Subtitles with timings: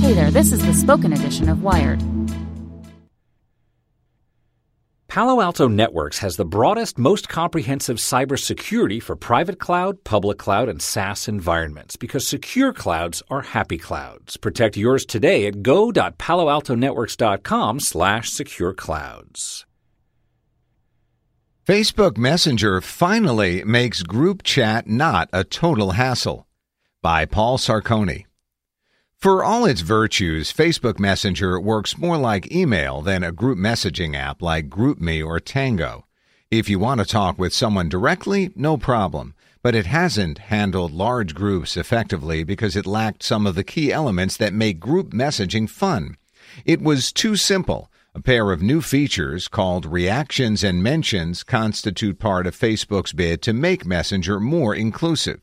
[0.00, 2.02] Hey there, this is the spoken edition of Wired.
[5.12, 10.80] Palo Alto Networks has the broadest, most comprehensive cybersecurity for private cloud, public cloud, and
[10.80, 14.38] SaaS environments because secure clouds are happy clouds.
[14.38, 19.66] Protect yours today at go.paloaltonetworks.com slash secure clouds.
[21.66, 26.46] Facebook Messenger finally makes group chat not a total hassle.
[27.02, 28.24] By Paul Sarconi.
[29.22, 34.42] For all its virtues, Facebook Messenger works more like email than a group messaging app
[34.42, 36.06] like GroupMe or Tango.
[36.50, 39.34] If you want to talk with someone directly, no problem.
[39.62, 44.36] But it hasn't handled large groups effectively because it lacked some of the key elements
[44.38, 46.16] that make group messaging fun.
[46.64, 47.92] It was too simple.
[48.16, 53.52] A pair of new features called reactions and mentions constitute part of Facebook's bid to
[53.52, 55.40] make Messenger more inclusive.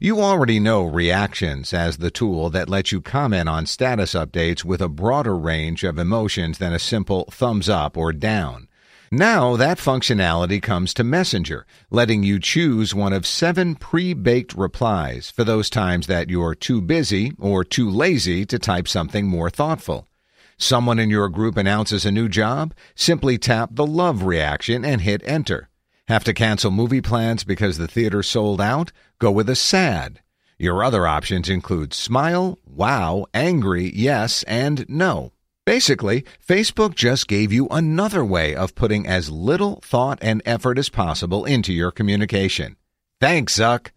[0.00, 4.80] You already know Reactions as the tool that lets you comment on status updates with
[4.80, 8.68] a broader range of emotions than a simple thumbs up or down.
[9.10, 15.44] Now that functionality comes to Messenger, letting you choose one of seven pre-baked replies for
[15.44, 20.08] those times that you're too busy or too lazy to type something more thoughtful.
[20.56, 22.74] Someone in your group announces a new job?
[22.94, 25.68] Simply tap the love reaction and hit enter.
[26.06, 28.92] Have to cancel movie plans because the theater sold out?
[29.18, 30.20] Go with a sad.
[30.58, 35.32] Your other options include smile, wow, angry, yes, and no.
[35.64, 40.90] Basically, Facebook just gave you another way of putting as little thought and effort as
[40.90, 42.76] possible into your communication.
[43.18, 43.88] Thanks, Zuck.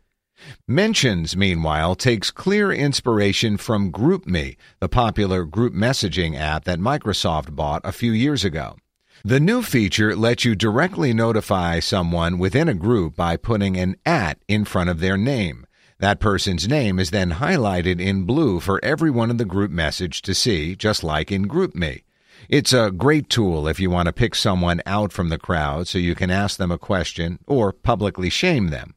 [0.65, 7.81] Mentions, meanwhile, takes clear inspiration from GroupMe, the popular group messaging app that Microsoft bought
[7.83, 8.77] a few years ago.
[9.25, 14.37] The new feature lets you directly notify someone within a group by putting an at
[14.47, 15.65] in front of their name.
[15.99, 20.35] That person's name is then highlighted in blue for everyone in the group message to
[20.35, 22.03] see, just like in GroupMe.
[22.47, 25.97] It's a great tool if you want to pick someone out from the crowd so
[25.97, 28.93] you can ask them a question or publicly shame them.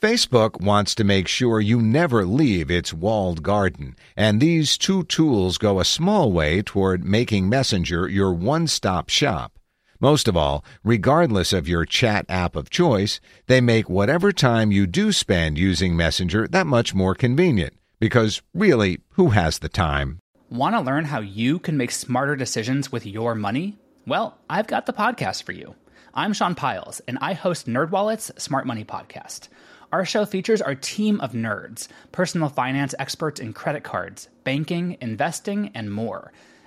[0.00, 5.58] Facebook wants to make sure you never leave its walled garden, and these two tools
[5.58, 9.58] go a small way toward making Messenger your one stop shop.
[10.04, 14.86] Most of all, regardless of your chat app of choice, they make whatever time you
[14.86, 17.72] do spend using Messenger that much more convenient.
[18.00, 20.18] Because really, who has the time?
[20.50, 23.78] Want to learn how you can make smarter decisions with your money?
[24.06, 25.74] Well, I've got the podcast for you.
[26.12, 29.48] I'm Sean Pyles, and I host NerdWallet's Smart Money Podcast.
[29.90, 35.70] Our show features our team of nerds, personal finance experts in credit cards, banking, investing,
[35.74, 36.30] and more–